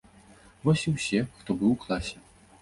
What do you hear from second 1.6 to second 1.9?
быў у